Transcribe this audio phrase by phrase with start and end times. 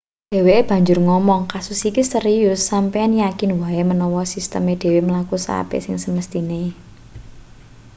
[0.33, 5.95] dheweke banjur ngomong kasus iki serius sampeyan yakin wae menawa sisteme dhewe mlaku seapik sing
[6.03, 6.61] semesthine